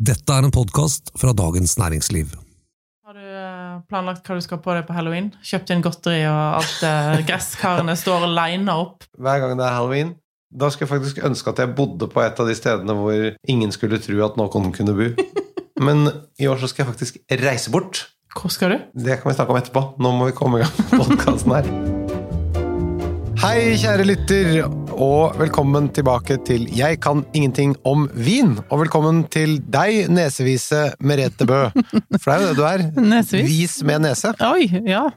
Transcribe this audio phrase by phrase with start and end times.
[0.00, 2.30] Dette er en podkast fra Dagens Næringsliv.
[3.04, 5.26] Har du eh, planlagt hva du skal på deg på halloween?
[5.44, 9.04] Kjøpt inn godteri og alt eh, gresskarene står lina opp?
[9.20, 10.14] hver gang det er halloween.
[10.48, 13.76] Da skulle jeg faktisk ønske at jeg bodde på et av de stedene hvor ingen
[13.76, 15.10] skulle tro at noen kunne bo.
[15.84, 16.08] Men
[16.40, 18.06] i år så skal jeg faktisk reise bort.
[18.32, 18.78] Hvor skal du?
[19.04, 19.84] Det kan vi snakke om etterpå.
[20.00, 21.68] Nå må vi komme i gang med podkasten her.
[23.44, 24.64] Hei, kjære lytter,
[24.94, 28.56] og velkommen tilbake til Jeg kan ingenting om vin.
[28.70, 31.68] Og velkommen til deg, nesevise Merete Bø.
[32.18, 32.84] For det er jo det du er.
[33.12, 33.50] Nesevis?
[33.50, 34.32] Vis med nese.
[34.46, 35.08] Oi, ja.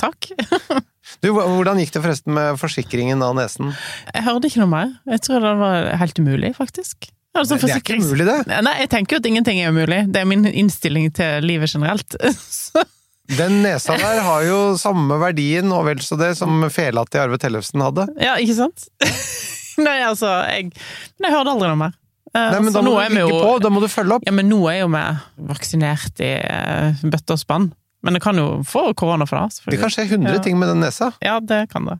[0.00, 0.30] Takk.
[1.22, 3.68] Du, Hvordan gikk det forresten med forsikringen av nesen?
[4.10, 4.88] Jeg hørte ikke noe mer.
[5.06, 7.06] Jeg tror det var helt umulig, faktisk.
[7.36, 8.56] Altså, Det er ikke umulig, det.
[8.66, 10.00] Nei, jeg tenker jo at ingenting er umulig.
[10.10, 12.18] Det er min innstilling til livet generelt.
[12.42, 12.82] Så,
[13.26, 17.38] Den nesa der har jo samme verdien og vel så det som fela til Arve
[17.42, 18.06] Tellefsen hadde.
[18.22, 18.86] ja, ikke sant?
[19.82, 20.70] Nei, altså, jeg
[21.18, 21.96] Men jeg hørte aldri noe mer.
[22.32, 24.24] Eh, Nei, men altså, Da må du ligge jo- på, da må du følge opp.
[24.28, 25.02] Ja, men nå er jo vi
[25.50, 27.70] vaksinert i eh, bøtte og spann.
[28.06, 29.74] Men det kan jo få korona for det.
[29.74, 30.42] Det kan skje 100 Ja.
[30.44, 31.10] ting med den nesa.
[31.24, 31.98] Ja, det kan det.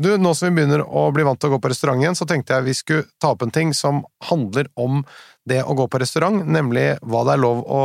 [0.00, 2.24] Du, Nå som vi begynner å bli vant til å gå på restaurant igjen, så
[2.28, 5.02] tenkte jeg vi skulle ta opp en ting som handler om
[5.50, 7.82] det å gå på restaurant, nemlig hva det er lov å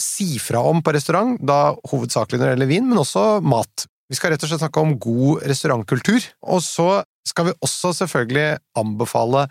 [0.00, 3.86] si fra om på restaurant, da hovedsakelig når det gjelder vin, men også mat.
[4.10, 6.88] Vi skal rett og slett snakke om god restaurantkultur, og så
[7.26, 9.46] skal vi også selvfølgelig anbefale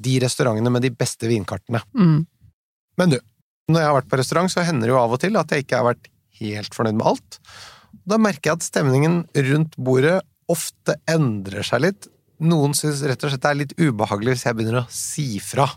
[0.00, 1.82] de restaurantene med de beste vinkartene.
[1.94, 2.24] Mm.
[2.98, 3.18] Men du,
[3.70, 5.66] når jeg har vært på restaurant, så hender det jo av og til at jeg
[5.66, 7.38] ikke har vært helt fornøyd med alt.
[8.08, 10.18] Da merker jeg at stemningen rundt bordet
[10.50, 12.08] ofte endrer seg litt.
[12.40, 15.68] Noen syns rett og slett det er litt ubehagelig hvis jeg begynner å si fra.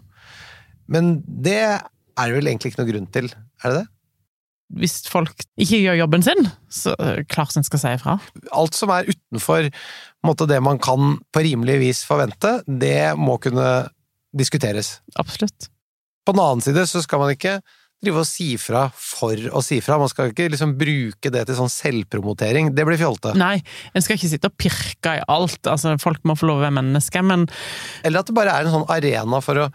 [0.92, 3.30] Men det er det vel egentlig ikke noe grunn til,
[3.64, 3.90] er det det?
[4.74, 6.96] Hvis folk ikke gjør jobben sin, så
[7.30, 8.16] klart en skal si ifra.
[8.58, 9.68] Alt som er utenfor
[10.26, 13.68] måte, det man kan på rimelig vis forvente, det må kunne
[14.34, 14.96] diskuteres.
[15.20, 15.70] Absolutt.
[16.26, 17.60] På den annen side så skal man ikke
[18.04, 20.00] drive og si fra for å si fra.
[20.02, 22.74] Man skal ikke liksom bruke det til sånn selvpromotering.
[22.76, 23.34] Det blir fjolte.
[23.40, 23.58] Nei,
[23.94, 25.62] en skal ikke sitte og pirke i alt.
[25.70, 27.46] Altså, folk må få lov å være mennesker, men
[28.04, 29.70] Eller at det bare er en sånn arena for å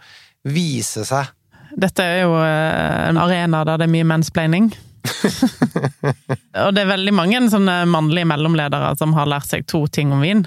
[0.47, 1.33] vise seg.
[1.75, 4.69] dette er jo eh, en arena der det er mye mansplaining.
[6.65, 10.23] og det er veldig mange sånne mannlige mellomledere som har lært seg to ting om
[10.23, 10.45] vin,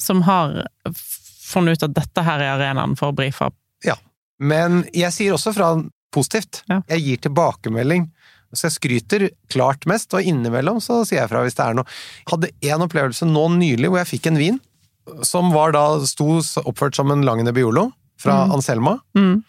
[0.00, 0.64] som har
[1.44, 3.58] funnet ut at dette her er arenaen for å brife opp.
[4.42, 5.74] Men jeg sier også fra
[6.14, 6.62] positivt.
[6.70, 6.80] Ja.
[6.90, 8.08] Jeg gir tilbakemelding.
[8.54, 11.90] Så jeg skryter klart mest, og innimellom så sier jeg fra hvis det er noe.
[12.22, 14.60] Jeg hadde en opplevelse nå nylig hvor jeg fikk en vin
[15.26, 18.52] som var da sto oppført som en Langene Nebbiolo fra Mm.
[18.56, 18.98] Anselma.
[19.16, 19.42] Mm.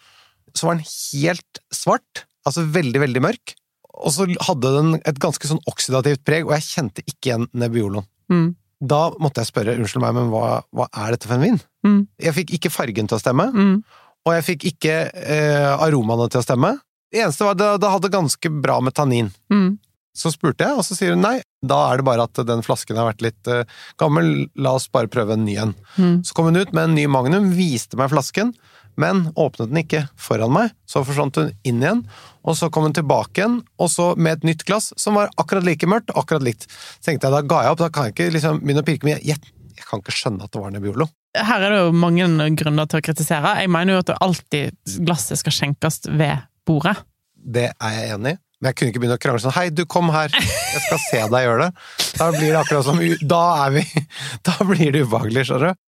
[0.54, 3.54] Så var den helt svart, altså veldig, veldig mørk.
[3.96, 8.04] Og så hadde den et ganske sånn oksidativt preg, og jeg kjente ikke igjen Nebbioloen.
[8.32, 8.54] Mm.
[8.84, 11.60] Da måtte jeg spørre, unnskyld meg, men hva, hva er dette for en vin?
[11.86, 12.02] Mm.
[12.20, 13.82] Jeg fikk ikke fargen til å stemme, Mm.
[14.26, 16.74] og jeg fikk ikke eh, aromaene til å stemme.
[17.12, 19.30] Det eneste var at det, det hadde ganske bra med tannin.
[19.52, 19.78] Mm.
[20.16, 22.98] Så spurte jeg, og så sier hun nei, da er det bare at den flasken
[22.98, 23.66] har vært litt uh,
[24.00, 25.74] gammel, la oss bare prøve en ny en.
[25.96, 26.16] Mm.
[26.24, 28.54] Så kom hun ut med en ny Magnum, viste meg flasken,
[28.96, 30.72] men åpnet den ikke foran meg.
[30.88, 32.04] Så forsvant hun inn igjen,
[32.46, 35.66] og så kom hun tilbake igjen, og så med et nytt glass som var akkurat
[35.66, 36.68] like mørkt, akkurat likt.
[36.70, 39.08] Så tenkte jeg, da ga jeg opp, da kan jeg ikke liksom begynne å pirke,
[39.08, 41.10] men jeg, jeg, kan ikke skjønne at det var Nebbiolo.
[41.36, 43.58] Her er det jo mange grunner til å kritisere.
[43.60, 46.96] Jeg mener jo at alltid glasset skal skjenkes ved bordet.
[47.36, 48.40] Det er jeg enig i.
[48.66, 50.32] Men jeg kunne ikke begynne å krangle sånn Hei, du, kom her!
[50.34, 51.84] Jeg skal se deg gjøre det.
[52.18, 52.98] Da blir det akkurat som
[53.30, 53.82] Da er vi
[54.48, 55.82] Da blir det ubehagelig, skjønner du.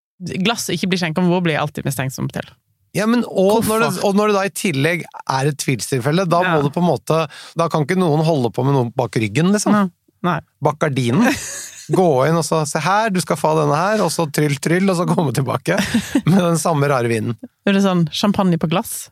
[0.46, 2.46] Glass ikke blir skjenka, hvor blir jeg alltid mistenksom til.
[2.94, 6.40] Ja, men og når, det, og når det da i tillegg er et tvilstilfelle, da
[6.46, 6.54] Ja.
[6.54, 7.18] må du på en måte
[7.58, 9.74] Da kan ikke noen holde på med noe bak ryggen, liksom.
[9.74, 9.84] Nei.
[10.26, 10.38] Nei.
[10.64, 11.26] Bak gardinen.
[11.98, 14.86] Gå inn og så se her, du skal få denne her, og så tryll, tryll,
[14.92, 15.78] og så komme tilbake
[16.30, 17.34] med den samme rare vinen.
[17.66, 19.08] Det er sånn champagne på glass.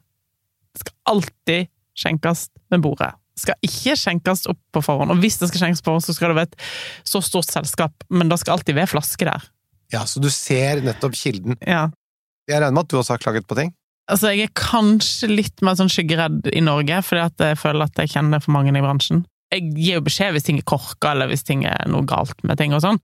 [0.76, 3.14] Det skal alltid skjenkes med bordet.
[3.36, 5.12] Skal ikke skjenkes opp på forhånd.
[5.12, 6.68] Og hvis det skal skjenkes på forhånd, så skal det være et
[7.04, 9.44] så stort selskap, men det skal alltid være flaske der.
[9.92, 11.58] Ja, så du ser nettopp kilden.
[11.60, 11.88] Ja.
[12.48, 13.74] Jeg regner med at du også har klaget på ting?
[14.06, 17.98] Altså, jeg er kanskje litt mer sånn skyggeredd i Norge, fordi at jeg føler at
[17.98, 19.24] jeg kjenner for mange i bransjen.
[19.54, 22.58] Jeg gir jo beskjed hvis ting er korka, eller hvis ting er noe galt med
[22.60, 23.00] ting og sånn.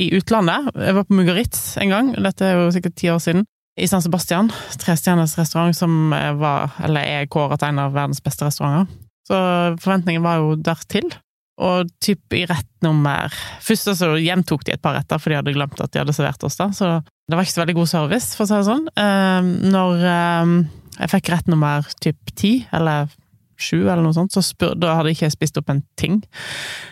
[0.00, 3.46] I utlandet, jeg var på Mugaritz en gang, dette er jo sikkert ti år siden,
[3.76, 4.48] i San Sebastian,
[4.80, 8.92] trestjerners restaurant som var, eller er kåret til en av verdens beste restauranter.
[9.26, 9.38] Så
[9.82, 11.08] forventningen var jo dertil.
[11.56, 13.32] Og typ i rett nummer
[13.64, 16.42] Først så gjentok de et par retter, for de hadde glemt at de hadde servert
[16.44, 16.90] oss da, så
[17.26, 18.84] det var ikke så veldig god service, for å si det sånn.
[19.02, 20.50] Eh, når eh,
[21.00, 23.08] jeg fikk rett nummer typ ti, eller
[23.58, 26.20] sju, eller noe sånt, så spør, da hadde jeg ikke spist opp en ting.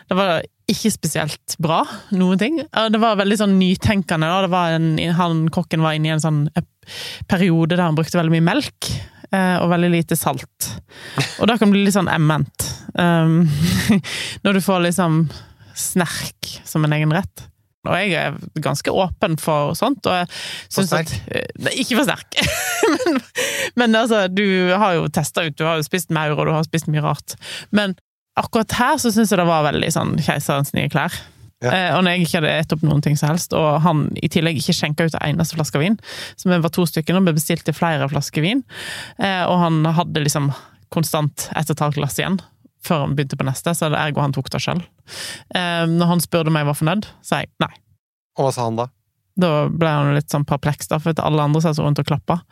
[0.09, 1.83] Det var ikke spesielt bra,
[2.17, 2.59] noen ting.
[2.65, 4.43] Det var veldig sånn nytenkende, da.
[4.47, 4.91] Det var en,
[5.21, 6.47] han, kokken var inne i en sånn
[7.31, 8.91] periode der han brukte veldig mye melk.
[9.35, 10.71] Eh, og veldig lite salt.
[11.41, 12.69] Og da kan det bli litt sånn emment.
[12.95, 13.43] Um,
[14.47, 15.25] når du får liksom
[15.75, 17.49] snerk som en egen rett.
[17.85, 20.07] Og jeg er ganske åpen for sånt.
[20.09, 20.31] Og jeg
[20.73, 21.11] For sterk?
[21.29, 22.39] at Nei, Ikke for sterk!
[22.95, 23.21] men,
[23.83, 26.65] men altså, du har jo testa ut, du har jo spist maur, og du har
[26.67, 27.37] spist mye rart.
[27.77, 27.97] Men
[28.41, 31.13] akkurat her så syns jeg det var veldig sånn keiserens nye klær.
[31.65, 31.73] Ja.
[31.73, 34.31] Eh, og når jeg ikke hadde spist opp noen ting som helst, og han i
[34.33, 35.99] tillegg ikke skjenka ut en eneste flaske vin,
[36.41, 38.65] som var to stykker, og ble bestilt til flere flasker vin,
[39.19, 40.53] eh, og han hadde liksom
[40.95, 42.41] konstant ett og et halvt glass igjen
[42.85, 44.83] før han begynte på neste, så det ergo han tok det sjøl.
[45.57, 47.73] Eh, når han spurte om jeg var fornøyd, sa jeg nei.
[48.37, 48.89] Og hva sa han da?
[49.41, 52.43] Da ble han litt sånn perpleks, da, for alle andre satt rundt og klappa.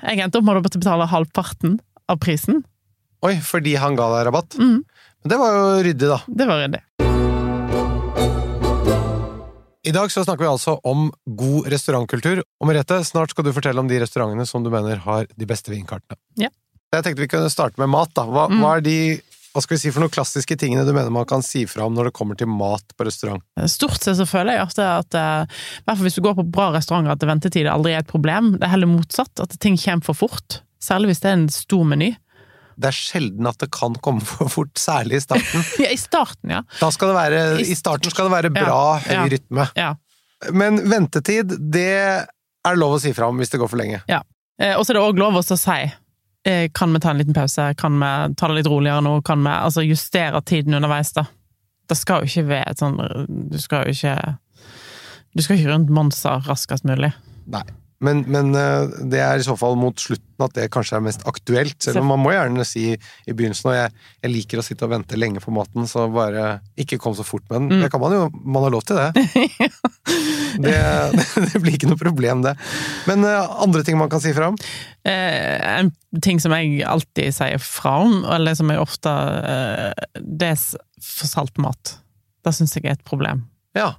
[0.00, 1.78] Jeg endte opp med å betale halvparten
[2.08, 2.64] av prisen.
[3.26, 4.58] Oi, fordi han ga deg rabatt?
[4.58, 6.20] Mm, Men det var jo ryddig, da.
[6.26, 7.27] det var ryddig.
[9.86, 11.08] I dag så snakker vi altså om
[11.38, 12.40] god restaurantkultur.
[12.60, 15.70] Og Merete, snart skal du fortelle om de restaurantene som du mener har de beste
[15.72, 16.18] vinkartene.
[16.40, 16.50] Ja.
[16.94, 18.10] Jeg tenkte vi kunne starte med mat.
[18.16, 18.24] da.
[18.26, 18.60] Hva, Mm.
[18.62, 18.98] hva er de
[19.54, 21.94] hva skal vi si for noen klassiske tingene du mener man kan si fra om
[21.94, 23.42] når det kommer til mat på restaurant?
[23.66, 26.50] Stort sett så føler jeg ofte at eh, i hvert fall hvis du går på
[26.52, 28.52] bra restauranter, at ventetid aldri er et problem.
[28.58, 30.60] Det er heller motsatt, at ting kommer for fort.
[30.80, 32.12] Særlig hvis det er en stor meny.
[32.78, 35.64] Det er sjelden at det kan komme for fort, særlig i starten.
[35.84, 36.62] Ja, i starten, ja.
[36.80, 39.24] Da skal det være, I starten skal det være bra, Ja, ja.
[39.34, 39.68] rytme.
[39.78, 39.94] ja.
[40.54, 43.98] Men ventetid, det er lov å si fra om hvis det går for lenge.
[44.06, 44.20] Ja.
[44.76, 45.78] Og så er det òg lov å si
[46.46, 49.42] eh, kan vi ta en liten pause, kan vi ta det litt roligere nå, kan
[49.42, 51.26] vi altså justere tiden underveis, da.
[51.88, 52.98] Det skal jo ikke være et sånn
[53.48, 54.34] Du skal jo ikke
[55.32, 57.14] Du skal ikke rundt Monster raskest mulig.
[57.48, 57.62] Nei.
[58.04, 61.24] Men, men eh, det er i så fall mot slutten at det kanskje er mest
[61.26, 61.74] aktuelt.
[61.82, 64.92] Selv om man må gjerne si i begynnelsen og jeg, jeg liker å sitte og
[64.92, 67.68] vente lenge på maten, så bare ikke kom så fort med den.
[67.72, 67.82] Mm.
[67.82, 68.22] Det kan man jo.
[68.38, 69.26] Man har lov til det.
[70.68, 70.78] det.
[71.48, 72.54] Det blir ikke noe problem, det.
[73.10, 74.62] Men eh, andre ting man kan si fra om?
[75.02, 75.90] Eh, en
[76.22, 79.12] ting som jeg alltid sier fra om, eller som jeg ofte
[80.22, 80.58] Det er
[81.02, 81.98] for salt mat.
[82.46, 83.48] Det syns jeg er et problem.
[83.76, 83.96] Ja.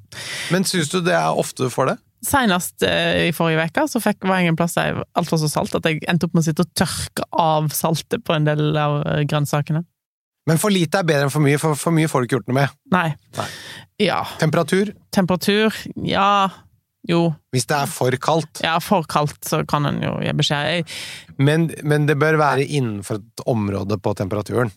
[0.54, 2.04] Men syns du det er ofte du får det?
[2.26, 5.50] Senest eh, i forrige uke så fikk, var jeg en plass der alt var så
[5.52, 8.76] salt at jeg endte opp med å sitte og tørke av saltet på en del
[8.78, 9.86] av eh, grønnsakene.
[10.50, 12.50] Men for lite er bedre enn for mye, for for mye får du ikke gjort
[12.50, 12.74] noe med.
[12.96, 13.10] Nei.
[13.38, 13.48] Nei.
[14.02, 14.24] Ja.
[14.42, 14.92] Temperatur?
[15.14, 15.76] Temperatur?
[16.08, 16.50] Ja.
[17.08, 17.22] Jo.
[17.56, 18.60] Hvis det er for kaldt.
[18.66, 20.72] Ja, for kaldt så kan en jo gi beskjed.
[20.82, 24.74] Jeg, Men, men det bør være innenfor et område på temperaturen.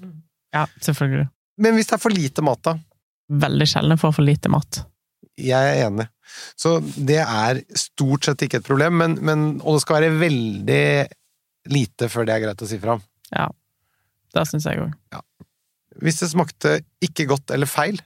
[0.55, 1.27] ja, selvfølgelig.
[1.63, 2.77] Men hvis det er for lite mat, da?
[3.43, 4.83] Veldig sjelden får for lite mat.
[5.41, 6.07] Jeg er enig.
[6.59, 10.85] Så det er stort sett ikke et problem, men, men, og det skal være veldig
[11.73, 13.05] lite før det er greit å si fra om.
[13.33, 13.49] Ja.
[14.33, 15.21] Det syns jeg òg.
[16.03, 18.01] Hvis det smakte ikke godt eller feil,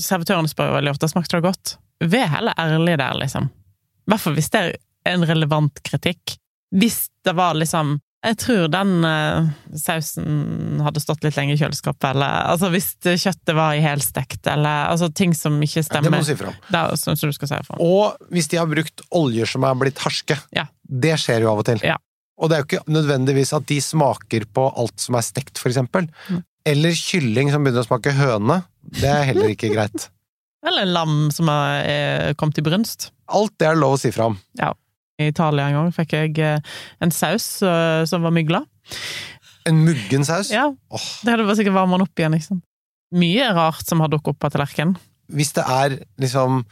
[0.00, 1.72] Servitørene spør jo veldig ofte smakte det godt.
[2.12, 3.48] Vær heller ærlig der, liksom.
[3.50, 4.76] I hvert fall hvis det er
[5.10, 6.36] en relevant kritikk.
[6.70, 9.46] Hvis det var liksom Jeg tror den uh,
[9.80, 14.90] sausen hadde stått litt lenger i kjøleskapet, eller altså hvis kjøttet var i helstekt, eller
[14.90, 16.10] altså ting som ikke stemmer.
[16.10, 16.98] det må du si fra om.
[17.00, 17.80] som du skal si ifra om.
[17.80, 20.36] Og hvis de har brukt oljer som er blitt harske.
[20.52, 20.66] Ja.
[20.84, 21.80] Det skjer jo av og til.
[21.86, 21.96] Ja.
[22.40, 25.72] Og det er jo ikke nødvendigvis at de smaker på alt som er stekt, for
[25.72, 26.08] eksempel.
[26.28, 26.44] Mm.
[26.68, 28.60] Eller kylling som begynner å smake høne.
[29.00, 30.10] Det er heller ikke greit.
[30.68, 33.10] Eller lam som er er kommet i brunst.
[33.32, 34.36] Alt det er lov å si fra om.
[35.20, 36.60] I Italia en gang fikk jeg eh,
[37.04, 38.62] en saus eh, som var mygla.
[39.68, 40.50] En muggen saus.
[40.54, 41.08] Ja, Oh.
[41.24, 42.62] det hadde sikkert varma den opp igjen, liksom.
[43.14, 44.96] Mye rart som har dukket opp på tallerkenen.
[45.30, 46.64] hvis det er liksom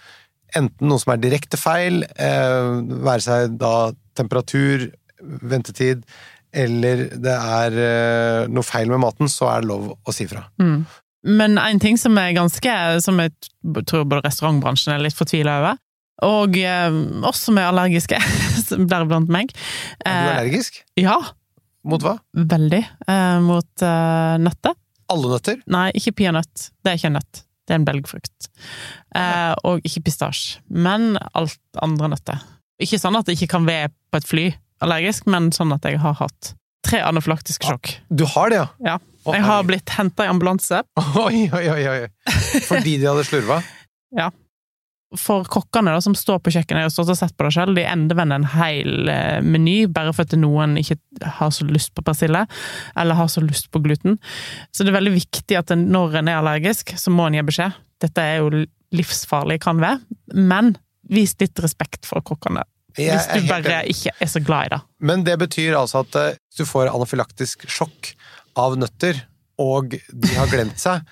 [0.56, 2.70] enten noe som er direkte feil, eh,
[3.04, 4.88] være seg da temperatur,
[5.22, 6.02] ventetid,
[6.56, 10.46] eller det er eh, noe feil med maten, så er det lov å si fra.
[10.62, 10.86] Mm.
[11.28, 13.32] Men en ting som er ganske Som jeg
[13.90, 15.78] tror både restaurantbransjen er litt fortvila over,
[16.26, 16.98] og eh,
[17.28, 18.18] oss som er allergiske,
[18.90, 19.52] deriblant meg
[20.04, 20.80] Er du eh, allergisk?
[20.98, 21.18] Ja,
[21.88, 22.16] Mot hva?
[22.34, 22.80] veldig.
[23.08, 23.84] Eh, mot
[24.44, 24.74] nøtter.
[25.08, 25.60] Alle nøtter?
[25.72, 26.70] Nei, ikke peanøtt.
[26.84, 27.42] Det er ikke en nøtt.
[27.68, 28.48] Det er en belgfrukt.
[29.16, 30.58] Eh, og ikke pistasje.
[30.68, 32.42] Men alt andre nøtter.
[32.82, 34.44] Ikke sånn at jeg ikke kan være på et fly
[34.84, 36.52] allergisk, men sånn at jeg har hatt
[36.86, 37.94] tre anafylaktiske sjokk.
[38.08, 38.68] Du har det, ja?
[38.84, 38.98] Ja.
[39.28, 40.78] Jeg har blitt henta i ambulanse
[41.24, 42.60] Oi, oi, oi, oi.
[42.64, 43.58] Fordi de hadde slurva?
[45.16, 47.78] For kokkene da, som står på kjøkkenet, jeg har stått og sett på det selv,
[47.78, 50.98] de endevender en hel eh, meny bare for at noen ikke
[51.38, 52.44] har så lyst på persille,
[52.98, 54.18] eller har så lyst på gluten.
[54.68, 57.78] Så det er veldig viktig at når en er allergisk, så må en gi beskjed.
[58.04, 60.02] Dette er jo livsfarlig, kan være,
[60.36, 60.74] men
[61.08, 62.66] vis litt respekt for kokkene.
[62.98, 64.80] Hvis du bare ikke er så glad i det.
[65.08, 68.12] Men det betyr altså at eh, hvis du får anafylaktisk sjokk
[68.58, 69.24] av nøtter,
[69.58, 71.06] og de har glemt seg,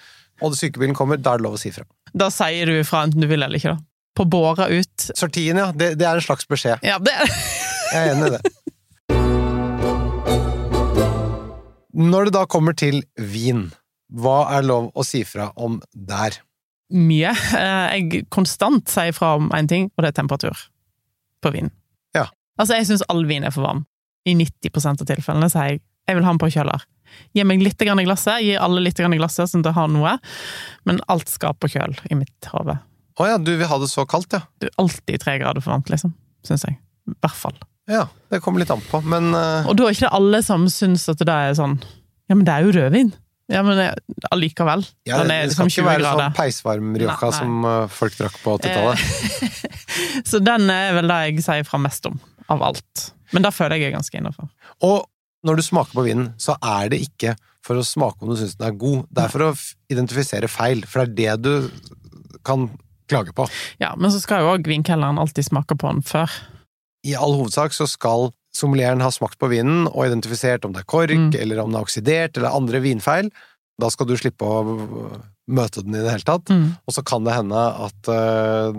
[0.45, 1.87] og sykebilen kommer, da er det lov å si fra.
[2.15, 3.83] Da sier du fra enten du vil eller ikke, da.
[4.17, 5.11] På båra ut.
[5.19, 5.73] Sortien, ja.
[5.77, 6.79] Det, det er en slags beskjed.
[6.87, 7.13] Ja, det
[7.93, 8.43] Jeg er enig i det.
[11.97, 13.71] Når det da kommer til vin,
[14.13, 16.37] hva er lov å si fra om der?
[16.93, 17.33] Mye.
[17.57, 20.67] Eh, Jeg konstant sier fra om én ting, og det er temperatur
[21.43, 21.71] på vin.
[22.15, 22.29] Ja.
[22.61, 23.85] Altså, jeg syns all vin er for varm.
[24.27, 26.85] I 90% av tilfellene sier jeg jeg vil ha den på kjøler.
[27.37, 29.79] Gi meg litt grann i glasset, gi alle litt grann i glasset, sånn at jeg
[29.79, 30.17] har noe,
[30.89, 32.79] men alt skal på kjøl i mitt hode.
[33.17, 34.43] Å ja, du vil ha det så kaldt, ja.
[34.61, 36.13] Du, er alltid tre grader for varmt, liksom.
[36.47, 36.77] Syns jeg.
[37.09, 37.57] I hvert fall.
[37.89, 39.69] Ja, det kommer litt an på, men uh...
[39.71, 41.79] Og da er ikke det alle som syns at det er sånn
[42.27, 43.13] Ja, men det er jo rødvin.
[43.47, 43.79] Ja, men
[44.35, 44.83] allikevel.
[45.07, 48.41] ja, det, det skal liksom ikke 20 være sånn peisvarm rioja som eh, folk drakk
[48.43, 49.61] på 80-tallet.
[50.31, 52.19] Så den er vel det jeg sier fra mest om,
[52.51, 53.05] av alt.
[53.31, 54.51] Men da føler jeg jeg er ganske innafor.
[54.87, 55.07] Og
[55.47, 57.37] når du smaker på vinen, så er det ikke
[57.67, 59.53] for å smake om du syns den er god, det er for å
[59.91, 61.71] identifisere feil, for det er det du
[62.47, 62.69] kan
[63.11, 63.47] klage på.
[63.83, 66.31] Ja, men så skal jo òg vinkelleren alltid smake på den før.
[67.07, 70.91] I all hovedsak så skal sommelieren ha smakt på vinen og identifisert om det er
[70.91, 71.35] kork, Mm.
[71.38, 73.31] eller om den er oksidert, eller andre vinfeil.
[73.79, 76.49] Da skal du slippe å møte den i det hele tatt.
[76.50, 76.76] Mm.
[76.87, 77.55] Og så kan det hende
[77.87, 78.79] at øh,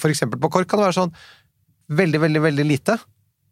[0.00, 1.12] For eksempel på kork kan det være sånn
[1.94, 2.96] veldig, veldig, veldig lite.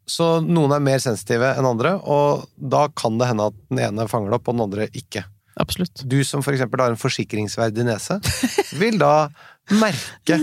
[0.09, 4.07] Så noen er mer sensitive enn andre, og da kan det hende at den ene
[4.11, 5.23] fanger det opp, og den andre ikke.
[5.61, 6.03] Absolutt.
[6.09, 8.19] Du som for eksempel har en forsikringsverdig nese,
[8.81, 9.29] vil da
[9.79, 10.39] merke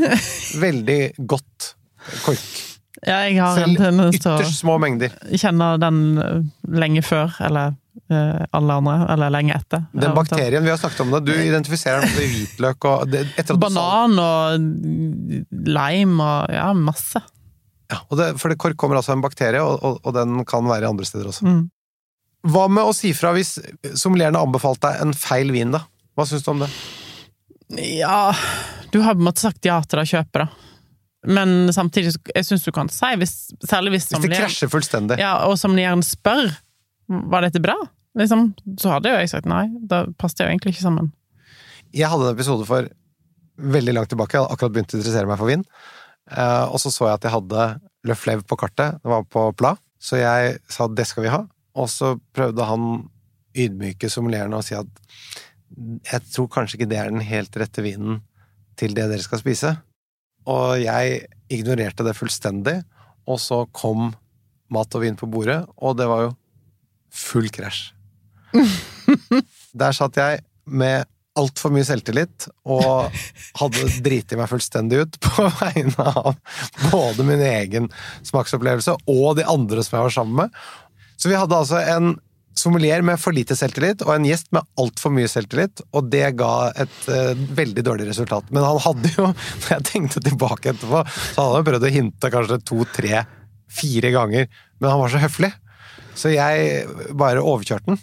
[0.63, 1.75] veldig godt
[2.25, 2.51] kork.
[3.01, 5.13] Ja, jeg har en Selv tendens til Ytterst små mengder.
[5.25, 6.01] å kjenne den
[6.69, 7.75] lenge før, eller
[8.13, 9.87] eh, alle andre, eller lenge etter.
[9.93, 15.71] Den bakterien, vi har snakket om det, du identifiserer den med hvitløk og Banan og
[15.71, 17.25] lime og ja, masse.
[17.91, 20.45] Ja, og det, for det kork kommer altså av en bakterie, og, og, og den
[20.49, 21.47] kan være andre steder også.
[21.47, 21.63] Mm.
[22.51, 23.57] Hva med å si fra hvis
[23.99, 25.83] sommelieren har anbefalt deg en feil vin, da?
[26.17, 26.71] Hva syns du om det?
[27.71, 28.33] Ja
[28.91, 30.71] Du har på en måte sagt ja til det kjøpet, da.
[31.29, 33.35] Men samtidig, jeg syns du kan si, hvis,
[33.69, 35.19] særlig hvis Hvis det krasjer fullstendig.
[35.21, 36.49] Ja, og sommelieren spør
[37.29, 37.75] var dette bra,
[38.17, 39.67] liksom, så hadde jo jeg sagt nei.
[39.91, 41.11] Da passet det jo egentlig ikke sammen.
[41.93, 42.89] Jeg hadde en episode for
[43.61, 45.67] veldig langt tilbake, jeg hadde akkurat begynt å interessere meg for vin.
[46.31, 47.69] Eh, og så så jeg at jeg hadde
[48.09, 51.45] Le Fleuve på kartet, det var på Pla, så jeg sa det skal vi ha.
[51.79, 52.89] Og så prøvde han
[53.57, 54.91] ydmyke somulerende og si at
[56.07, 58.21] jeg tror kanskje ikke det er den helt rette vinen
[58.79, 59.75] til det dere skal spise.
[60.51, 62.81] Og jeg ignorerte det fullstendig,
[63.29, 64.11] og så kom
[64.71, 66.35] mat og vin på bordet, og det var jo
[67.11, 67.91] full krasj.
[69.81, 71.07] Der satt jeg med
[71.39, 73.13] altfor mye selvtillit og
[73.61, 76.35] hadde driti meg fullstendig ut på vegne av
[76.91, 77.87] både min egen
[78.27, 80.59] smaksopplevelse og de andre som jeg var sammen med.
[81.21, 82.15] Så vi hadde altså en
[82.61, 86.71] sommelier med for lite selvtillit og en gjest med altfor mye selvtillit, og det ga
[86.83, 88.51] et uh, veldig dårlig resultat.
[88.51, 89.31] Men han hadde jo,
[89.63, 93.25] når jeg tenkte tilbake etterpå, så han hadde prøvd å hinte kanskje to, tre,
[93.71, 94.49] fire ganger,
[94.81, 95.53] men han var så høflig.
[96.19, 98.01] Så jeg bare overkjørte den.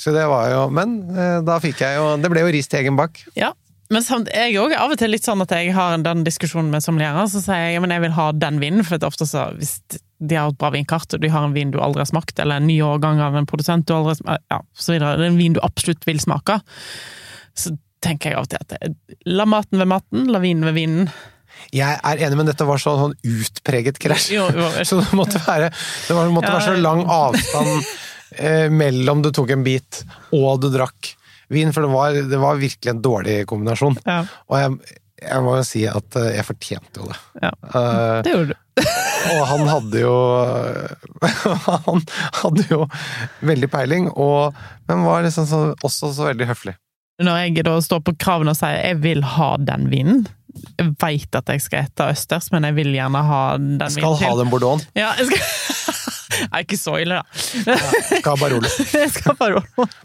[0.00, 2.80] Så det var jo Men eh, da fikk jeg jo Det ble jo ris til
[2.82, 3.20] egen bak.
[3.38, 3.52] Ja,
[3.92, 6.82] men samt, jeg er av og til litt sånn at jeg har den diskusjonen med
[6.84, 9.76] sommelierer, så sier jeg men jeg vil ha den vinen, for ofte så hvis
[10.24, 12.62] de har et bra vinkart, og de har en vin du aldri har smakt, eller
[12.62, 15.34] en ny årgang av en produsent du aldri har smakt, ja, så videre, det er
[15.34, 16.56] en vin du absolutt vil smake,
[17.60, 17.74] så
[18.04, 21.12] tenker jeg av og til at det, la maten ved maten, la vinen ved vinen.
[21.76, 24.32] Jeg er enig, men dette var sånn, sånn utpreget krasj.
[24.88, 25.70] Så det måtte være,
[26.08, 27.84] det måtte være så lang avstand
[28.36, 30.02] eh, mellom du tok en bit
[30.34, 31.14] og du drakk
[31.52, 33.98] vin, for det var, det var virkelig en dårlig kombinasjon.
[34.08, 37.18] Ja, Og jeg, jeg må jo si at eh, jeg fortjente jo det.
[37.44, 37.50] ja.
[37.68, 38.60] Eh, Det gjorde du.
[39.34, 40.14] og han hadde jo
[41.86, 42.00] Han
[42.40, 42.80] hadde jo
[43.46, 44.56] veldig peiling, og,
[44.90, 46.74] men var liksom så, også så veldig høflig.
[47.22, 50.24] Når jeg da står på kravene og sier jeg vil ha den vinen,
[50.78, 54.16] jeg veit at jeg skal ete østers, men jeg vil gjerne ha den vinen skal
[54.18, 54.90] ha den bordeauxen.
[54.98, 55.93] Ja, jeg skal...
[56.50, 57.76] Er ikke så ille, da.
[58.08, 58.70] Skal ha Barolo.
[59.16, 59.62] Skal bare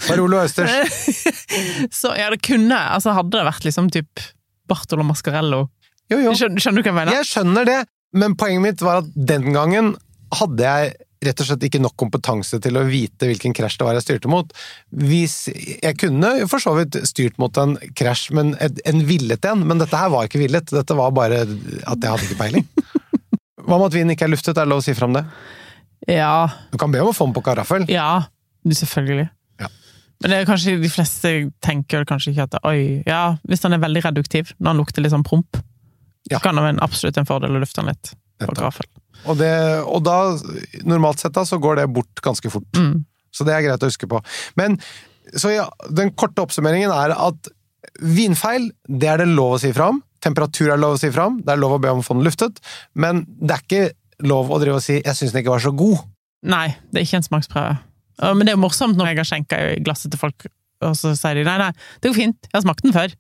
[0.08, 1.02] Barolo østers.
[2.00, 4.24] Så ja, det kunne Altså, hadde det vært liksom typ
[4.70, 5.66] Bartolo Mascarello
[6.12, 6.34] Jo, jo.
[6.38, 7.18] Skjønner, skjønner du hva jeg mener?
[7.20, 7.80] Jeg skjønner det,
[8.18, 9.94] men poenget mitt var at den gangen
[10.40, 13.98] hadde jeg rett og slett ikke nok kompetanse til å vite hvilken krasj det var
[13.98, 14.54] jeg styrte mot.
[14.96, 19.82] Hvis jeg kunne for så vidt styrt mot en krasj, men en, villet en, men
[19.84, 20.72] dette her var ikke villet.
[20.72, 22.70] Dette var bare at jeg hadde ikke peiling.
[23.66, 24.56] Hva med at vinen ikke er luftet?
[24.56, 25.26] Er det lov å si fram det?
[26.10, 26.50] Ja.
[26.74, 27.86] Du kan be om å få den på karaffel.
[27.92, 28.26] Ja.
[28.68, 29.28] Selvfølgelig.
[29.62, 29.70] Ja.
[30.22, 31.32] Men det er kanskje de fleste
[31.64, 35.14] tenker kanskje ikke at oi, ja, hvis den er veldig reduktiv, når den lukter litt
[35.16, 35.62] sånn promp,
[36.30, 36.38] Ja.
[36.38, 38.12] så kan det være en absolutt en fordel å lufte den litt
[38.44, 38.86] på karaffel.
[39.26, 39.52] Og, det,
[39.88, 40.18] og da,
[40.88, 42.68] normalt sett da, så går det bort ganske fort.
[42.78, 43.06] Mm.
[43.32, 44.20] Så det er greit å huske på.
[44.60, 44.78] Men
[45.36, 47.50] så ja, den korte oppsummeringen er at
[48.02, 50.02] vinfeil, det er det lov å si fra om.
[50.24, 51.40] Temperatur er lov å si fra om.
[51.44, 52.60] Det er lov å be om å få den luftet.
[52.96, 53.84] Men det er ikke
[54.26, 56.06] lov å drive og si 'jeg syns den ikke var så god'.
[56.44, 57.78] Nei, det er ikke en smaksprøve.
[58.20, 60.46] Men det er jo morsomt når jeg har skjenka i glasset til folk,
[60.84, 63.16] og så sier de nei, nei, det går fint, jeg har smakt den før.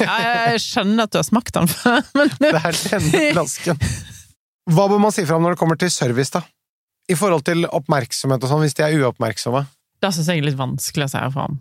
[0.00, 0.14] Ja,
[0.50, 3.80] jeg skjønner at du har smakt den før, men Det er denne flasken.
[4.70, 6.42] Hva bør man si fra om når det kommer til service, da?
[7.10, 9.66] I forhold til oppmerksomhet og sånn, hvis de er uoppmerksomme.
[10.02, 11.60] det syns jeg er litt vanskelig å si herfra om.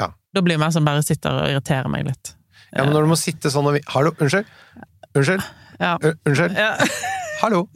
[0.00, 0.12] Ja.
[0.34, 2.34] Da blir det meg som bare sitter og irriterer meg litt.
[2.72, 3.82] Ja, men når du må sitte sånn og vi...
[3.92, 4.46] Hallo, unnskyld?
[5.12, 5.42] Unnskyld?
[5.82, 5.96] Ja.
[6.00, 6.56] Unnskyld?
[6.56, 6.76] Ja.
[7.42, 7.66] Hallo?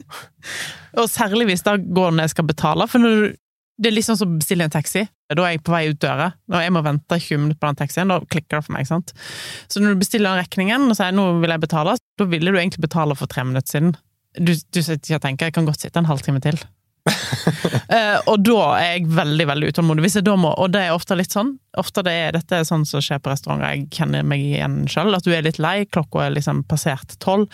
[0.97, 3.35] Og særlig hvis det går når jeg skal betale, for når du,
[3.77, 5.03] det er litt sånn som å bestille en taxi.
[5.27, 7.79] Da er jeg på vei ut døra, og jeg må vente 20 minutter på den
[7.81, 9.11] taxien, da klikker det for meg, sant.
[9.67, 12.57] Så når du bestiller den regningen og sier 'nå vil jeg betale', da ville du
[12.57, 13.93] egentlig betale for tre minutter siden.
[14.39, 16.63] Du, du sitter ikke og tenker 'jeg kan godt sitte en halvtime til'.
[17.07, 20.03] uh, og da er jeg veldig veldig utålmodig.
[20.03, 21.57] Hvis jeg da må, og det er ofte litt sånn.
[21.77, 25.15] Ofte det er dette er sånn som skjer på restauranter, jeg kjenner meg igjen sjøl.
[25.15, 27.51] At du er litt lei, klokka er liksom passert tolv,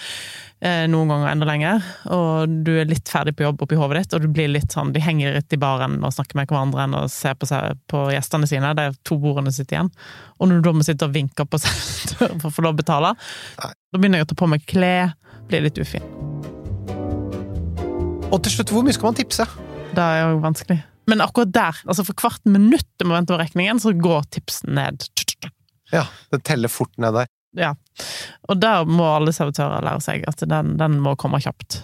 [0.63, 1.87] noen ganger enda lenger.
[2.15, 4.93] Og du er litt ferdig på jobb oppi hodet ditt, og du blir litt sånn
[4.95, 8.05] De henger litt i baren og snakker med hverandre enn å se på, seg, på
[8.13, 8.71] gjestene sine.
[8.77, 9.91] Det er to bordene sitt igjen.
[10.39, 12.79] Og når du da må sitte og vinke på servitøren for å få lov å
[12.79, 13.13] betale,
[13.59, 15.13] da begynner jeg å ta på meg klær,
[15.51, 16.07] blir litt ufin.
[18.33, 19.45] Og til slutt, hvor mye skal man tipse?
[19.93, 20.79] Det er jo vanskelig.
[21.11, 24.73] Men akkurat der, altså for hvert minutt du må vente på regningen, så går tipsen
[24.77, 25.03] ned.
[25.93, 27.29] Ja, det teller fort ned der.
[27.57, 27.73] Ja.
[28.49, 31.81] Og der må alle servitører lære seg at den, den må komme kjapt.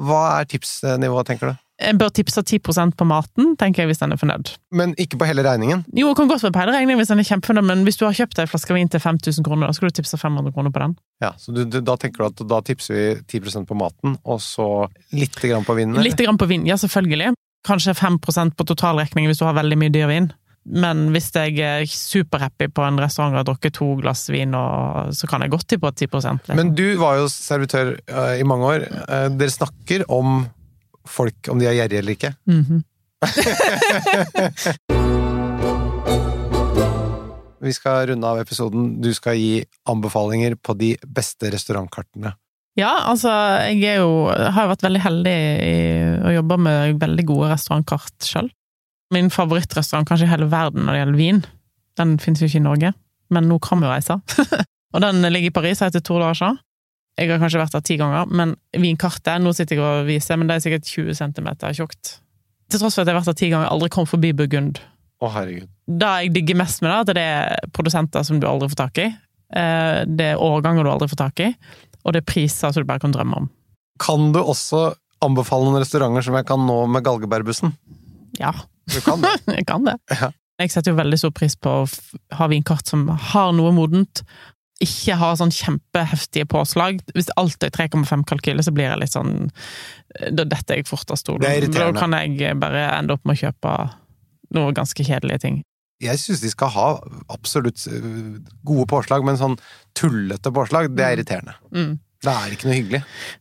[0.00, 1.58] Hva er tipsnivået, tenker du?
[1.82, 4.52] En bør tipse 10% på maten, tenker jeg, hvis den er fornøyd.
[4.76, 5.82] Men ikke på hele regningen?
[5.96, 8.04] Jo, det kan godt være på hele regningen hvis den er kjempefornøyd, men hvis du
[8.06, 10.84] har kjøpt ei flaske vin til 5000 kroner, da skal du tipse 500 kroner på
[10.84, 10.94] den.
[11.24, 14.38] Ja, så du, du, da tenker du at da tipser vi 10% på maten, og
[14.44, 14.68] så
[15.16, 15.98] litt grann på vinen?
[16.04, 17.34] Litt grann på vin, ja, selvfølgelig.
[17.66, 20.30] Kanskje 5% på totalrekningen hvis du har veldig mye dyr vin.
[20.62, 25.30] Men hvis jeg er superhappy på en restaurant og har drukket to glass vin, så
[25.30, 26.58] kan jeg godt tippe 10% liksom.
[26.58, 28.86] Men du var jo servitør uh, i mange år.
[29.08, 30.44] Uh, dere snakker om
[31.08, 32.34] folk, om de er gjerrige eller ikke.
[32.46, 32.82] Mhm.
[37.62, 38.96] Vi skal runde av episoden.
[38.98, 42.32] Du skal gi anbefalinger på de beste restaurantkartene.
[42.74, 43.30] Ja, altså,
[43.70, 45.76] jeg jo, har jo vært veldig heldig i
[46.24, 48.48] å jobbe med veldig gode restaurantkart sjøl.
[49.12, 51.40] Min favorittrestaurant kanskje i hele verden når det gjelder vin,
[52.00, 52.92] den finnes jo ikke i Norge,
[53.32, 54.16] men nå kan vi reise.
[54.94, 56.62] og den ligger i Paris, heter Tour d'Argent.
[57.20, 60.48] Jeg har kanskje vært der ti ganger, men vinkartet Nå sitter jeg og viser, men
[60.48, 62.14] det er sikkert 20 cm tjukt.
[62.72, 64.80] Til tross for at jeg har vært der ti ganger, aldri kom forbi Burgund.
[65.20, 65.68] Å, herregud.
[65.86, 69.02] Det jeg digger mest med det, at det er produsenter som du aldri får tak
[69.04, 69.10] i.
[69.52, 71.50] Eh, Det er årganger du aldri får tak i,
[72.02, 73.50] og det er priser som du bare kan drømme om.
[74.00, 74.86] Kan du også
[75.22, 77.76] anbefale noen restauranter som jeg kan nå med galgebærbussen?
[78.40, 78.54] Ja,
[78.90, 79.34] Du kan det.
[79.58, 79.98] jeg kan det.
[80.10, 80.32] Ja.
[80.62, 81.86] Jeg setter jo veldig stor pris på å
[82.38, 84.22] ha vinkart som har noe modent.
[84.82, 87.00] Ikke ha sånn kjempeheftige påslag.
[87.16, 89.50] Hvis alt er 3,5 kalkyler, så blir jeg litt sånn
[90.34, 91.46] Da detter jeg fort av stolen.
[91.46, 91.68] Er.
[91.70, 93.76] Da kan jeg bare ende opp med å kjøpe
[94.52, 95.62] noe ganske kjedelige ting.
[96.02, 96.86] Jeg syns de skal ha
[97.30, 99.54] absolutt øh, gode påslag, men sånn
[99.98, 101.54] tullete påslag, det er irriterende.
[101.70, 101.92] Mm.
[102.22, 103.00] Det er ikke noe hyggelig.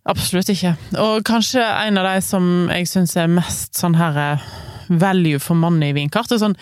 [0.09, 0.73] Absolutt ikke.
[1.01, 4.47] Og kanskje en av de som jeg syns er mest sånn her eh,
[4.89, 6.57] value for money i vinkart, er sånn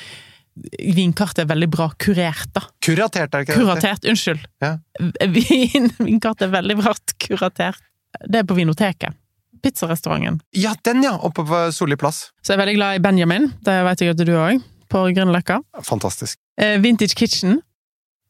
[0.60, 2.65] Vinkart er veldig bra kurert, da.
[2.84, 3.62] Kuratert, er det ikke det?
[3.62, 4.41] Kuratert, unnskyld.
[4.60, 4.73] Ja.
[5.38, 6.91] Vin, vinkart er veldig bra
[7.23, 7.79] kuratert.
[8.25, 9.15] Det er på Vinoteket.
[9.63, 10.41] Pizzarestauranten.
[10.60, 11.13] Ja, den ja!
[11.15, 12.25] Oppe på Solli plass.
[12.43, 13.47] Så jeg er veldig glad i Benjamin.
[13.63, 14.60] Det vet jeg at du òg.
[14.91, 15.62] På Grünerløkka.
[15.86, 16.39] Fantastisk.
[16.60, 17.62] Eh, Vintage Kitchen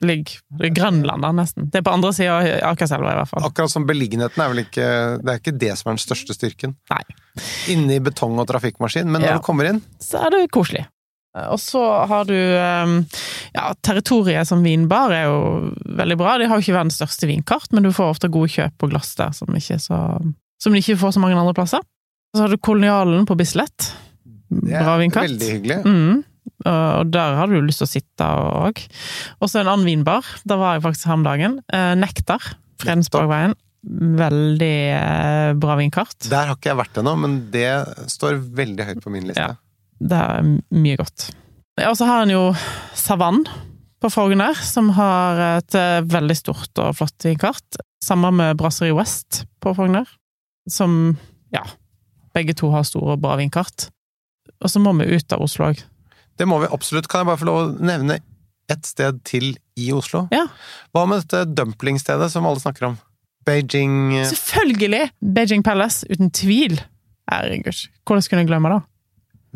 [0.02, 1.66] ligger er Grønland, da, nesten.
[1.72, 3.44] Det er på andre sida av Akerselva, i hvert fall.
[3.50, 4.86] Akkurat som beliggenheten er vel ikke
[5.24, 6.76] Det er ikke det som er den største styrken.
[6.90, 7.02] Nei.
[7.74, 9.38] Inne i betong og trafikkmaskin, men når Ja.
[9.38, 10.86] du kommer inn Så er det koselig.
[11.36, 12.34] Og så har du
[13.54, 16.38] Ja, Territoriet som vinbar er jo veldig bra.
[16.38, 19.16] De har jo ikke verdens største vinkart, men du får ofte gode kjøp på glass
[19.16, 20.00] der som ikke, så,
[20.62, 21.82] som de ikke får så mange andre plasser.
[22.36, 23.92] Så har du Kolonialen på Bislett.
[24.50, 25.28] Bra vinkart.
[25.30, 25.80] veldig hyggelig.
[25.86, 26.24] Mm.
[26.68, 28.82] Og der hadde du lyst til å sitte òg.
[29.40, 30.28] Og så en annen vinbar.
[30.44, 31.60] Der var jeg faktisk her om dagen.
[31.72, 32.44] Eh, Nektar.
[32.84, 33.56] Fredensborgveien.
[34.20, 36.18] Veldig eh, bra vinkart.
[36.28, 37.70] Der har ikke jeg vært ennå, men det
[38.12, 39.48] står veldig høyt på min liste.
[39.48, 39.56] Ja.
[40.00, 41.30] Det er mye godt.
[41.80, 42.44] Og så har en jo
[42.98, 43.46] Savann
[44.00, 47.80] på Frogner, som har et eh, veldig stort og flott vinkart.
[48.04, 50.08] Sammen med Brasserie West på Frogner,
[50.72, 51.18] som
[51.56, 51.66] ja,
[52.36, 53.90] begge to har store og bra vinkart.
[54.60, 55.84] Og så må vi ut av Oslo òg.
[56.40, 57.10] Det må vi absolutt.
[57.12, 58.20] Kan jeg bare få lov å nevne
[58.72, 60.28] ett sted til i Oslo?
[60.34, 60.46] Ja.
[60.96, 63.00] Hva med dette dumplingstedet som alle snakker om?
[63.48, 65.10] Beijing eh, Selvfølgelig!
[65.36, 66.80] Beijing Palace, uten tvil.
[67.30, 68.80] Herregud, hvordan kunne jeg glemme det?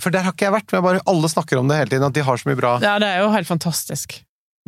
[0.02, 2.06] For der har ikke jeg vært, men jeg bare, alle snakker om det hele tiden,
[2.08, 4.16] at de har så mye bra Ja, det er jo helt fantastisk.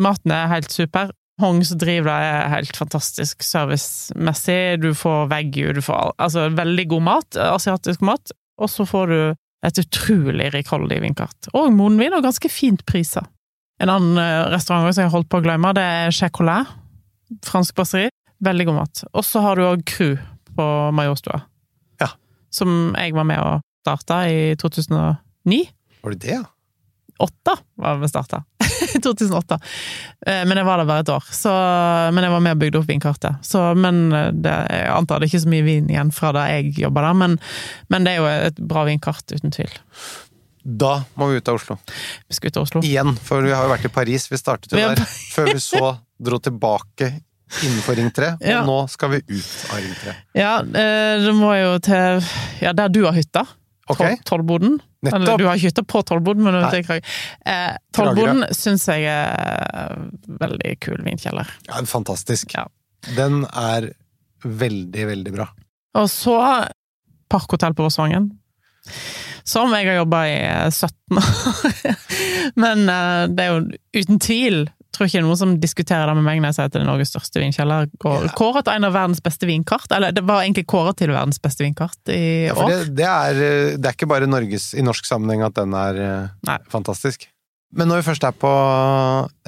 [0.01, 1.13] Maten er helt super.
[1.41, 4.78] Hong som driver det, er helt fantastisk servicemessig.
[4.84, 8.32] Du får veggie, du får altså veldig god mat, asiatisk mat.
[8.62, 9.17] Og så får du
[9.65, 11.47] Det er et utrolig rikholdig vinkart.
[11.58, 13.25] Og munnvin, og ganske fint priser.
[13.82, 16.67] En annen eh, restaurant som jeg holdt på å glemme, det er Chez Colin.
[17.41, 18.13] Fransk brasserie.
[18.45, 19.01] Veldig god mat.
[19.17, 20.19] Og så har du òg Crew
[20.54, 21.41] på Majorstua.
[22.04, 22.12] Ja.
[22.54, 25.63] Som jeg var med og starta i 2009.
[26.06, 26.43] Var det det, ja?
[27.19, 28.43] Åtte var vi starta.
[29.04, 29.60] 2008.
[30.28, 31.23] Eh, Men jeg var der bare et år.
[31.32, 31.51] Så,
[32.15, 33.38] men jeg var med og bygde opp vinkartet.
[33.45, 36.45] Så, men eh, det, jeg antar det er ikke så mye vin igjen fra da
[36.51, 37.38] jeg jobba der, men,
[37.93, 39.71] men det er jo et bra vinkart, uten tvil.
[40.65, 41.78] Da må vi ut av Oslo.
[42.28, 42.82] Vi skal ut av Oslo.
[42.84, 44.25] Igjen, for vi har jo vært i Paris.
[44.32, 45.04] Vi startet jo der,
[45.36, 45.93] før vi så
[46.25, 47.12] dro tilbake
[47.63, 48.63] innenfor Ring 3, og Ja.
[48.65, 50.15] nå skal vi ut av Ring 3.
[50.41, 52.25] Ja, eh, det må jo til
[52.65, 53.45] Ja, der du har hytta.
[53.88, 54.15] Okay.
[54.17, 55.39] Eller nettopp.
[55.41, 59.99] du har ikke hytta på Tollboden, men ikke hva eh, Tollboden syns jeg er
[60.41, 61.51] veldig kul vinkjeller.
[61.69, 62.55] Ja, fantastisk.
[62.57, 62.67] Ja.
[63.17, 63.91] Den er
[64.45, 65.49] veldig, veldig bra.
[65.95, 66.39] Og så
[67.31, 68.29] Parkhotell på Vårsvangen.
[69.45, 71.97] Som jeg har jobba i eh, 17 år.
[72.61, 74.65] Men eh, det er jo uten tvil
[74.95, 76.81] tror ikke det er noen som diskuterer det med meg når jeg sier at det
[76.81, 77.89] er Norges største vinkjeller.
[78.05, 78.31] Og Ja.
[78.39, 79.86] Kåret til en av verdens beste vinkart.
[79.95, 82.69] Eller det var egentlig kåret til verdens beste vinkart i Ja, år.
[82.69, 85.95] det, det, er, eh, det er ikke bare Norges, i norsk sammenheng at den er
[86.08, 86.58] eh, Nei.
[86.69, 87.27] fantastisk.
[87.75, 88.51] Men når vi først er på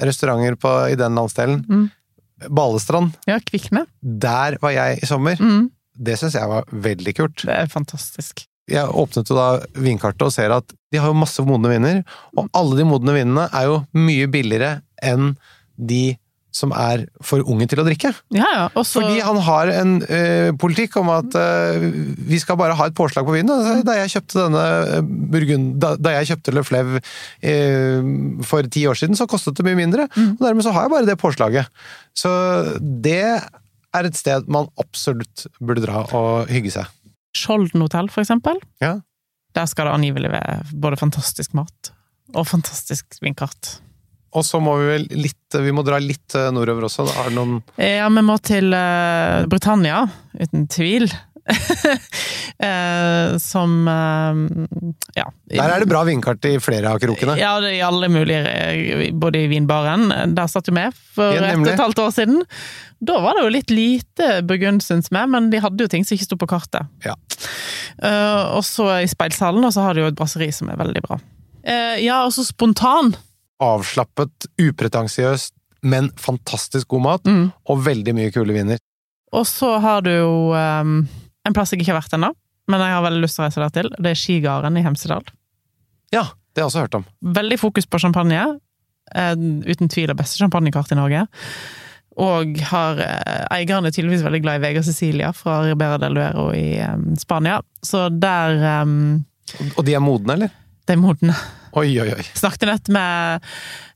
[0.04, 1.90] restauranter på, i den landsdelen, Mm.
[2.54, 3.86] Balestrand, Ja, Kvikne.
[4.00, 5.34] der var jeg i sommer.
[5.40, 7.42] Mm, Det syns jeg var veldig kult.
[7.42, 8.44] det er fantastisk.
[8.68, 9.48] Jeg åpnet jo da
[9.80, 12.00] vinkartet og ser at de har jo masse modne viner,
[12.36, 15.34] og alle de modne vinene er jo mye billigere enn
[15.76, 16.16] de
[16.58, 18.10] som er for unge til å drikke.
[18.34, 18.64] Ja, ja.
[18.72, 19.02] også...
[19.02, 20.22] Fordi han har en ø,
[20.58, 21.90] politikk om at ø,
[22.30, 23.52] vi skal bare ha et påslag på vinen.
[23.52, 24.64] Altså, Da jeg kjøpte denne
[24.96, 27.54] eh, Burgund, da, da jeg kjøpte Le Flev ø,
[28.48, 30.08] for ti år siden, så kostet det mye mindre.
[30.16, 31.70] Og dermed så har jeg bare det påslaget.
[32.16, 32.32] Så
[32.80, 36.90] det er et sted man absolutt burde dra og hygge seg.
[37.36, 38.60] Skjolden hotell, for eksempel.
[38.82, 38.98] Ja.
[39.56, 41.92] Der skal det angivelig være både fantastisk mat
[42.36, 43.78] og fantastisk vinkart.
[44.36, 47.06] Og så må vi vel litt Vi må dra litt eh, nordover også.
[47.08, 50.02] Da er det noen Ja, vi må til eh, Britannia,
[50.36, 51.08] uten tvil.
[52.58, 54.38] Eh, som eh,
[55.14, 55.28] Ja.
[55.46, 57.36] Der er det bra vinkart i flere av krokene.
[57.38, 60.08] Ja, i alle mulige eh, Både i vinbaren.
[60.34, 62.40] Der satt jo vi for Ja, ett og et halvt år siden.
[62.98, 66.16] Da var det jo litt lite burgund, syns vi, men de hadde jo ting som
[66.16, 66.90] ikke sto på kartet.
[67.06, 67.14] Ja.
[68.56, 71.20] Og så i speilsalen, og så har de jo et brasseri som er veldig bra.
[72.02, 73.14] Ja, og så spontan.
[73.62, 75.54] Avslappet, upretensiøst,
[75.86, 77.30] men fantastisk god mat.
[77.30, 77.46] Mm.
[77.70, 78.82] Og veldig mye kule viner.
[79.30, 81.02] Og så har du jo um,
[81.48, 82.30] en plass jeg ikke har vært ennå,
[82.68, 83.90] men jeg har veldig lyst til å reise der til.
[83.96, 85.26] Det er Skigarden i Hemsedal.
[86.14, 87.06] Ja, det har jeg også hørt om.
[87.38, 88.46] Veldig fokus på champagne.
[89.14, 89.34] Eh,
[89.68, 91.26] uten tvil det beste champagnekart i Norge.
[92.18, 96.80] Og har eieren eierne tydeligvis veldig glad i Vega Cecilia fra Ribera del Duero i
[96.82, 97.60] eh, Spania.
[97.82, 99.22] Så der um,
[99.76, 100.56] Og de er modne, eller?
[100.88, 101.36] De er modne.
[101.76, 102.24] Oi, oi, oi.
[102.34, 103.44] Snakket nett med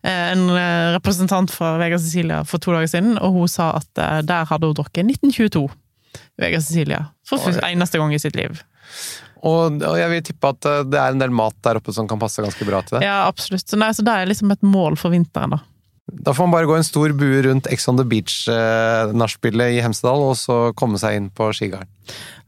[0.04, 4.02] eh, en eh, representant fra Vega Cecilia for to dager siden, og hun sa at
[4.02, 5.64] eh, der hadde hun drukket 1922.
[6.40, 7.04] Vega Cecilia.
[7.28, 7.46] For Oi.
[7.48, 8.60] første, eneste gang i sitt liv.
[9.42, 12.06] Og, og jeg vil tippe at eh, det er en del mat der oppe som
[12.10, 13.06] kan passe ganske bra til det.
[13.08, 13.66] Ja, absolutt.
[13.66, 15.62] Så, nei, så det er liksom et mål for vinteren, da.
[16.12, 20.22] Da får man bare gå en stor bue rundt Ex on the Beach-nachspielet i Hemsedal,
[20.32, 21.88] og så komme seg inn på skigarden.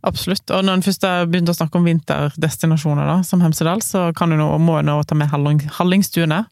[0.04, 0.44] Absolutt.
[0.52, 4.34] Og når en først har begynt å snakke om vinterdestinasjoner, da, som Hemsedal, så kan
[4.34, 6.42] du nå, må en ta med Halling, Hallingstuene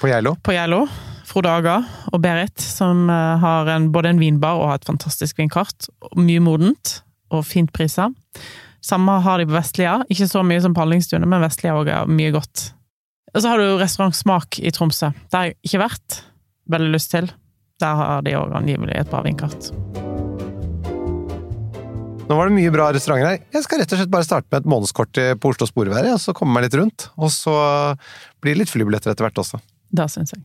[0.00, 0.36] På Geilo.
[0.42, 0.86] på Geilo.
[1.24, 1.78] Frode Aga
[2.12, 5.88] og Berit, som eh, har en, både en vinbar og har et fantastisk vinkart.
[6.20, 6.98] Mye modent
[7.32, 8.12] og fint priser.
[8.84, 9.96] Samme har de på Vestlia.
[10.12, 12.68] Ikke så mye som på Hallingstuene, men Vestlia òg er mye godt.
[13.34, 15.10] Og så har du restaurant Smak i Tromsø.
[15.10, 16.20] Det har jeg ikke vært.
[16.70, 17.30] Veldig lyst til.
[17.82, 19.72] Der har de òg angivelig et bra vinkart.
[22.24, 23.42] Nå var det mye bra restauranter her.
[23.52, 26.36] Jeg skal rett og slett bare starte med et månedskort på Oslo Sporveier, og så
[26.36, 27.08] komme meg litt rundt.
[27.16, 27.56] Og så
[28.40, 29.60] blir det litt flybilletter etter hvert også.
[29.94, 30.44] Det syns jeg.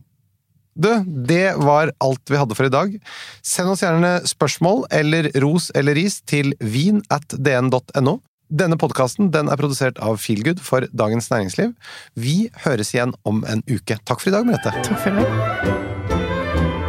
[0.80, 2.94] Du, det var alt vi hadde for i dag.
[3.44, 8.16] Send oss gjerne spørsmål eller ros eller ris til vin at dn.no.
[8.50, 11.74] Denne podkasten den er produsert av Feelgood for Dagens Næringsliv.
[12.16, 14.00] Vi høres igjen om en uke.
[14.08, 14.72] Takk for i dag, Merete.
[14.88, 15.28] Takk for meg.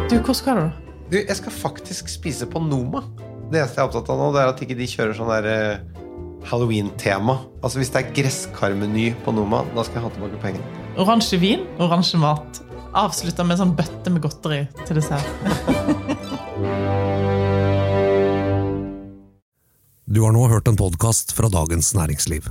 [0.08, 0.88] Du, hvor skal du?
[1.12, 3.04] Du, jeg skal faktisk spise på Noma.
[3.52, 5.50] Det eneste jeg er opptatt av nå, det er at ikke de kjører sånn der
[5.52, 6.06] eh,
[6.48, 7.42] Halloween-tema.
[7.60, 10.81] Altså Hvis det er gresskarmeny på Noma, da skal jeg ha tilbake pengene.
[11.00, 12.58] Oransje vin, oransje mat.
[12.92, 15.24] Avslutta med en sånn bøtte med godteri til dessert.
[20.04, 22.50] Du har nå hørt en podkast fra Dagens Næringsliv.